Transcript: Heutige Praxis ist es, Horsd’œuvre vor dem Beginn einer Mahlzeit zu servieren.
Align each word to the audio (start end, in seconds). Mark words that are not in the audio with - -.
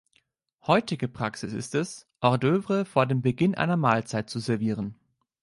Heutige 0.65 1.07
Praxis 1.07 1.53
ist 1.53 1.75
es, 1.75 2.07
Horsd’œuvre 2.23 2.85
vor 2.85 3.05
dem 3.05 3.21
Beginn 3.21 3.53
einer 3.53 3.77
Mahlzeit 3.77 4.31
zu 4.31 4.39
servieren. 4.39 4.97